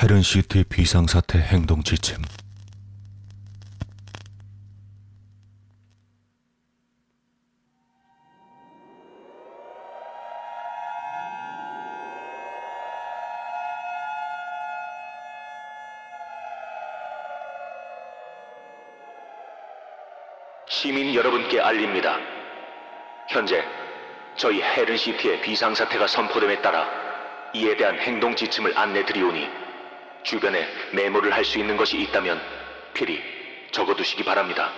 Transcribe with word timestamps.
헤른시티 0.00 0.62
비상사태 0.68 1.40
행동 1.40 1.82
지침 1.82 2.18
시민 20.68 21.12
여러분께 21.12 21.60
알립니다. 21.60 22.18
현재 23.30 23.64
저희 24.36 24.62
헤른시티의 24.62 25.42
비상사태가 25.42 26.06
선포됨에 26.06 26.62
따라 26.62 26.88
이에 27.52 27.76
대한 27.76 27.98
행동 27.98 28.36
지침을 28.36 28.78
안내드리오니 28.78 29.67
주변에 30.24 30.66
메모를 30.92 31.32
할 31.32 31.44
수 31.44 31.58
있는 31.58 31.76
것이 31.76 32.00
있다면 32.02 32.40
필히 32.94 33.20
적어두시기 33.72 34.24
바랍니다. 34.24 34.70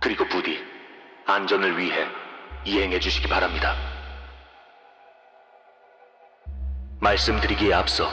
그리고 0.00 0.26
부디 0.28 0.58
안전을 1.26 1.78
위해 1.78 2.06
이행해 2.64 2.98
주시기 2.98 3.28
바랍니다. 3.28 3.76
말씀드리기에 7.00 7.74
앞서 7.74 8.10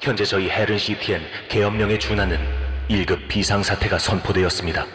현재 0.00 0.24
저희 0.24 0.48
헤른시티엔 0.50 1.48
계엄령에 1.48 1.98
준하는 1.98 2.38
1급 2.88 3.28
비상사태가 3.28 3.98
선포되었습니다. 3.98 4.86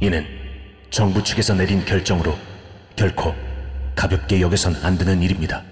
이는 0.00 0.26
정부 0.90 1.22
측에서 1.22 1.54
내린 1.54 1.84
결정으로 1.84 2.36
결코 2.96 3.34
가볍게 3.94 4.40
여겨선 4.40 4.76
안 4.82 4.96
되는 4.98 5.22
일입니다. 5.22 5.62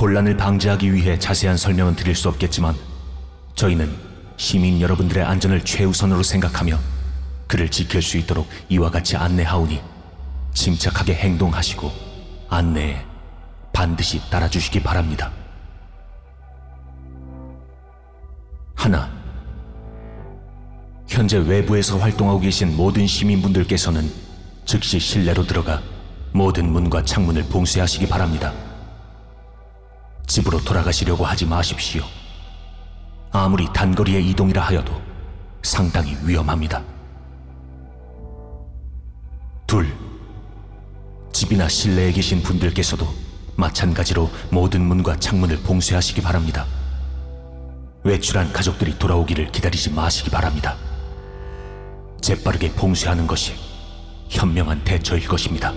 혼란을 0.00 0.36
방지하기 0.36 0.94
위해 0.94 1.18
자세한 1.18 1.56
설명은 1.56 1.96
드릴 1.96 2.14
수 2.14 2.28
없겠지만 2.28 2.76
저희는 3.56 3.92
시민 4.36 4.80
여러분들의 4.80 5.24
안전을 5.24 5.64
최우선으로 5.64 6.22
생각하며 6.22 6.78
그를 7.48 7.68
지킬 7.68 8.00
수 8.00 8.16
있도록 8.18 8.48
이와 8.68 8.90
같이 8.90 9.16
안내하오니 9.16 9.80
침착하게 10.54 11.14
행동하시고 11.14 11.90
안내에 12.48 13.04
반드시 13.72 14.20
따라주시기 14.30 14.82
바랍니다. 14.82 15.32
하나, 18.76 19.10
현재 21.08 21.38
외부에서 21.38 21.98
활동하고 21.98 22.38
계신 22.38 22.76
모든 22.76 23.06
시민분들께서는 23.06 24.08
즉시 24.64 25.00
실내로 25.00 25.44
들어가 25.44 25.82
모든 26.32 26.70
문과 26.70 27.04
창문을 27.04 27.44
봉쇄하시기 27.44 28.08
바랍니다. 28.08 28.67
집으로 30.28 30.62
돌아가시려고 30.62 31.24
하지 31.24 31.46
마십시오. 31.46 32.04
아무리 33.32 33.66
단거리의 33.72 34.28
이동이라 34.30 34.62
하여도 34.62 34.92
상당히 35.62 36.16
위험합니다. 36.22 36.82
둘, 39.66 39.92
집이나 41.32 41.68
실내에 41.68 42.12
계신 42.12 42.42
분들께서도 42.42 43.06
마찬가지로 43.56 44.30
모든 44.50 44.82
문과 44.82 45.16
창문을 45.16 45.62
봉쇄하시기 45.62 46.20
바랍니다. 46.20 46.66
외출한 48.04 48.52
가족들이 48.52 48.98
돌아오기를 48.98 49.50
기다리지 49.50 49.90
마시기 49.90 50.30
바랍니다. 50.30 50.76
재빠르게 52.20 52.72
봉쇄하는 52.72 53.26
것이 53.26 53.54
현명한 54.28 54.84
대처일 54.84 55.26
것입니다. 55.26 55.72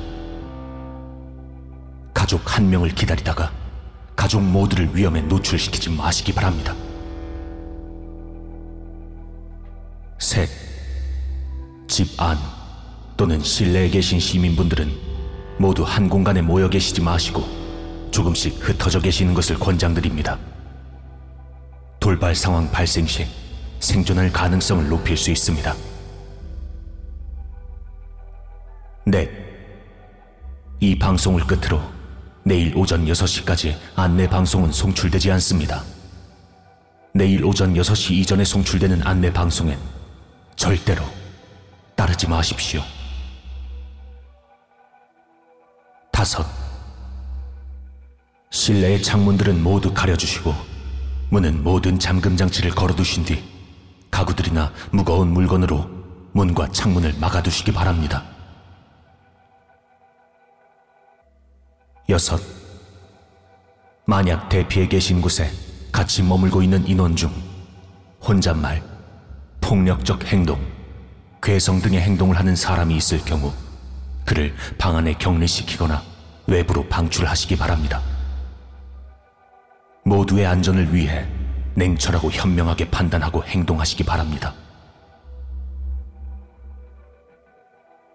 가족 2.14 2.56
한 2.56 2.70
명을 2.70 2.90
기다리다가 2.90 3.61
가족 4.22 4.44
모두를 4.44 4.96
위험에 4.96 5.20
노출시키지 5.24 5.90
마시기 5.90 6.32
바랍니다. 6.32 6.76
셋, 10.20 10.48
집 11.88 12.22
안 12.22 12.38
또는 13.18 13.40
실내에 13.40 13.90
계신 13.90 14.20
시민분들은 14.20 14.92
모두 15.58 15.82
한 15.82 16.08
공간에 16.08 16.40
모여 16.40 16.70
계시지 16.70 17.02
마시고 17.02 17.44
조금씩 18.12 18.60
흩어져 18.60 19.00
계시는 19.00 19.34
것을 19.34 19.58
권장드립니다. 19.58 20.38
돌발 22.00 22.36
상황 22.36 22.70
발생 22.70 23.08
시 23.08 23.26
생존할 23.80 24.32
가능성을 24.32 24.88
높일 24.88 25.18
수 25.18 25.32
있습니다. 25.32 25.76
넷. 29.08 29.32
이 30.80 31.00
방송을 31.00 31.42
끝으로 31.48 31.82
내일 32.44 32.76
오전 32.76 33.06
6시까지 33.06 33.76
안내 33.96 34.28
방송은 34.28 34.72
송출되지 34.72 35.32
않습니다. 35.34 35.84
내일 37.14 37.46
오전 37.46 37.74
6시 37.76 38.12
이전에 38.12 38.44
송출되는 38.44 39.06
안내 39.06 39.32
방송엔 39.32 39.78
절대로 40.56 41.04
따르지 41.96 42.28
마십시오. 42.28 42.82
다섯. 46.12 46.46
실내의 48.50 49.02
창문들은 49.02 49.62
모두 49.64 49.94
가려주시고 49.94 50.54
문은 51.30 51.64
모든 51.64 51.98
잠금 52.00 52.36
장치를 52.36 52.72
걸어두신 52.72 53.24
뒤 53.24 53.44
가구들이나 54.10 54.74
무거운 54.92 55.32
물건으로 55.32 55.90
문과 56.34 56.68
창문을 56.70 57.16
막아두시기 57.20 57.72
바랍니다. 57.72 58.24
여섯. 62.12 62.42
만약 64.06 64.50
대피해 64.50 64.88
계신 64.88 65.22
곳에 65.22 65.50
같이 65.92 66.22
머물고 66.22 66.62
있는 66.62 66.86
인원 66.86 67.16
중 67.16 67.32
혼잣말, 68.22 68.84
폭력적 69.62 70.26
행동, 70.26 70.60
괴성 71.42 71.82
등의 71.82 72.02
행동을 72.02 72.38
하는 72.38 72.56
사람이 72.56 72.96
있을 72.98 73.20
경우 73.24 73.54
그를 74.26 74.54
방 74.78 74.98
안에 74.98 75.14
격리시키거나 75.14 76.04
외부로 76.48 76.86
방출하시기 76.88 77.56
바랍니다. 77.58 78.02
모두의 80.04 80.46
안전을 80.46 80.94
위해 80.94 81.26
냉철하고 81.76 82.30
현명하게 82.30 82.92
판단하고 82.92 83.44
행동하시기 83.46 84.04
바랍니다. 84.04 84.54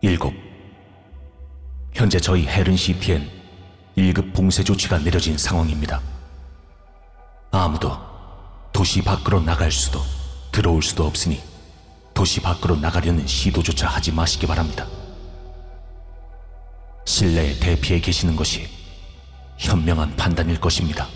일곱. 0.03 0.34
현재 1.95 2.21
저희 2.21 2.47
헤른 2.47 2.77
시티엔 2.77 3.35
1급 3.97 4.34
봉쇄 4.34 4.62
조치가 4.62 4.99
내려진 4.99 5.39
상황입니다. 5.39 6.01
아무도 7.51 7.97
도시 8.73 9.03
밖으로 9.03 9.41
나갈 9.41 9.73
수도 9.73 10.01
들어올 10.53 10.83
수도 10.83 11.07
없으니 11.07 11.41
도시 12.12 12.41
밖으로 12.41 12.77
나가려는 12.77 13.27
시도조차 13.27 13.89
하지 13.89 14.12
마시기 14.12 14.47
바랍니다. 14.47 14.87
실내에 17.07 17.59
대피해 17.59 18.01
계시는 18.01 18.37
것이 18.37 18.69
현명한 19.57 20.17
판단일 20.17 20.61
것입니다. 20.61 21.07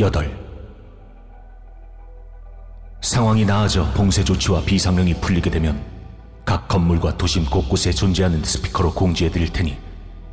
여덟. 0.00 0.36
상황이 3.02 3.44
나아져 3.44 3.88
봉쇄 3.92 4.24
조치와 4.24 4.62
비상령이 4.62 5.14
풀리게 5.14 5.50
되면 5.50 5.80
각 5.80 5.99
건물과 6.70 7.16
도심 7.16 7.46
곳곳에 7.46 7.90
존재하는 7.90 8.44
스피커로 8.44 8.94
공지해 8.94 9.32
드릴 9.32 9.52
테니 9.52 9.76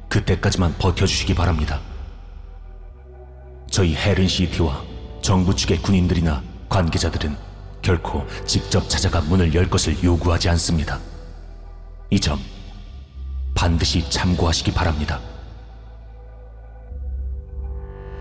그때까지만 0.07 0.75
버텨주시기 0.77 1.33
바랍니다. 1.33 1.81
저희 3.71 3.95
헤른 3.95 4.27
시티와 4.27 4.83
정부 5.23 5.55
측의 5.55 5.81
군인들이나 5.81 6.43
관계자들은 6.69 7.35
결코 7.81 8.23
직접 8.45 8.87
찾아가 8.87 9.19
문을 9.21 9.55
열 9.55 9.67
것을 9.67 10.03
요구하지 10.03 10.47
않습니다. 10.49 10.99
이 12.11 12.19
점 12.19 12.39
반드시 13.55 14.07
참고하시기 14.07 14.73
바랍니다. 14.73 15.19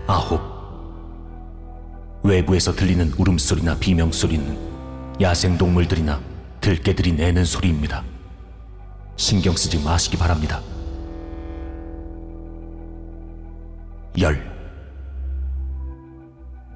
아홉. 0.07 0.41
외부에서 2.23 2.73
들리는 2.73 3.13
울음소리나 3.15 3.77
비명소리는 3.77 5.21
야생동물들이나 5.21 6.19
들개들이 6.59 7.13
내는 7.13 7.45
소리입니다. 7.45 8.03
신경 9.17 9.55
쓰지 9.55 9.79
마시기 9.83 10.15
바랍니다. 10.15 10.61
열. 14.19 14.55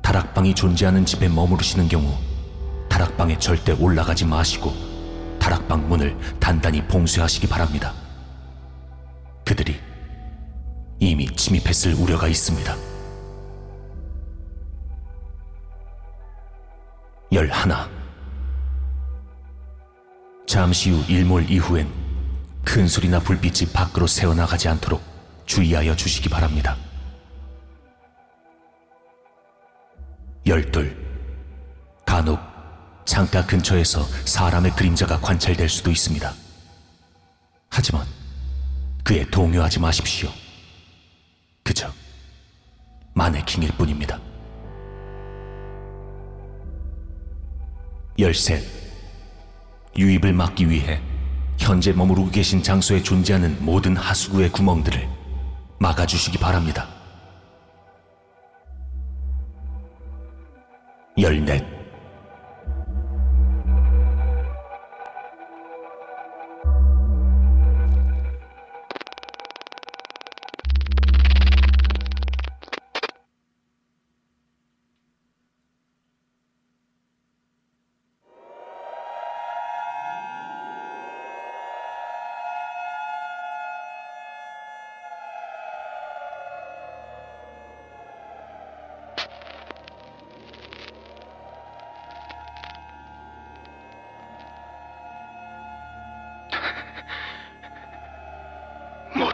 다락방이 0.01 0.55
존재하는 0.55 1.05
집에 1.05 1.29
머무르시는 1.29 1.87
경우 1.87 2.17
다락방에 2.89 3.37
절대 3.37 3.71
올라가지 3.73 4.25
마시고 4.25 4.73
다락방 5.39 5.87
문을 5.87 6.17
단단히 6.39 6.85
봉쇄하시기 6.85 7.47
바랍니다. 7.47 7.93
그들이 9.45 9.79
이미 10.99 11.27
침입했을 11.27 11.93
우려가 11.93 12.27
있습니다. 12.27 12.75
열하나. 17.31 17.87
잠시 20.47 20.91
후 20.91 21.03
일몰 21.07 21.49
이후엔 21.49 22.00
큰 22.63 22.87
소리나 22.87 23.19
불빛이 23.19 23.71
밖으로 23.73 24.07
새어나가지 24.07 24.67
않도록 24.67 25.01
주의하여 25.45 25.95
주시기 25.95 26.29
바랍니다. 26.29 26.77
열둘. 30.45 30.97
간혹 32.05 32.39
창가 33.05 33.45
근처에서 33.45 34.03
사람의 34.25 34.71
그림자가 34.75 35.19
관찰될 35.19 35.69
수도 35.69 35.91
있습니다. 35.91 36.33
하지만 37.69 38.05
그에 39.03 39.25
동요하지 39.25 39.79
마십시오. 39.79 40.29
그저 41.63 41.91
마네킹일 43.13 43.71
뿐입니다. 43.77 44.19
열셋. 48.19 48.63
유입을 49.97 50.33
막기 50.33 50.69
위해 50.69 51.01
현재 51.57 51.91
머무르고 51.91 52.31
계신 52.31 52.61
장소에 52.61 53.01
존재하는 53.03 53.57
모든 53.63 53.95
하수구의 53.95 54.51
구멍들을 54.51 55.07
막아주시기 55.79 56.37
바랍니다. 56.37 56.87
열넷. 61.17 61.70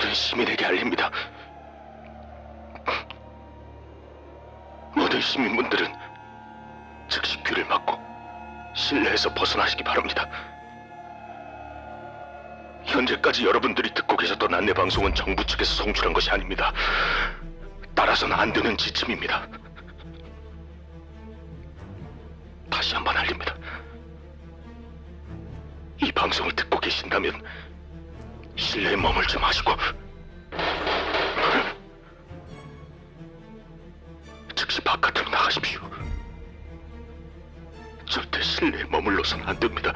모든 0.08 0.14
시민에게 0.14 0.66
알립니다. 0.66 1.12
모든 4.96 5.20
시민분들은 5.20 5.94
즉시 7.10 7.44
귀를 7.44 7.66
막고 7.66 8.00
실내에서 8.74 9.34
벗어나시기 9.34 9.84
바랍니다. 9.84 10.30
현재까지 12.86 13.46
여러분들이 13.46 13.94
듣고 13.94 14.16
계셨던 14.16 14.54
안내 14.54 14.74
방송은 14.74 15.14
정부 15.14 15.46
측에서 15.46 15.84
송출한 15.84 16.14
것이 16.14 16.32
아닙니다. 16.32 16.72
따라서는 17.94 18.34
안 18.38 18.54
되는 18.54 18.78
지침입니다. 18.78 19.46
다시 22.70 22.96
한번 22.96 23.18
알립니다. 23.18 23.54
이 26.02 26.12
방송을 26.14 26.54
듣고 26.54 26.80
계신다면 26.80 27.42
실내에 28.58 28.96
머물지 28.96 29.38
마시고 29.38 29.72
즉시 34.56 34.82
바깥으로 34.82 35.30
나가십시오. 35.30 35.80
절대 38.10 38.42
실내에 38.42 38.84
머물러서는 38.86 39.48
안 39.48 39.60
됩니다. 39.60 39.94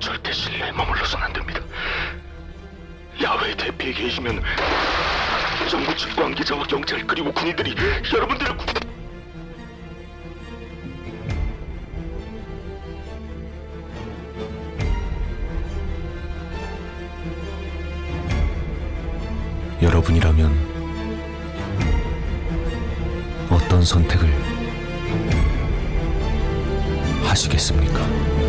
절대 0.00 0.32
실내에 0.32 0.72
머물러서는 0.72 1.26
안 1.26 1.32
됩니다. 1.32 1.60
야외에 3.22 3.54
대피해 3.56 3.92
계시면 3.92 4.42
정부 5.70 5.96
측 5.96 6.14
관계자와 6.16 6.64
경찰 6.64 7.06
그리고 7.06 7.32
군인들이 7.32 7.74
여러분들을 8.12 8.56
구... 8.56 8.66
여러분이라면 20.04 20.52
어떤 23.50 23.82
선택을 23.82 24.28
하시겠습니까? 27.24 28.43